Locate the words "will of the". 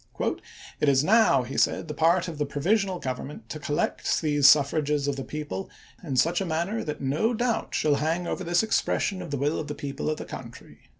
9.37-9.75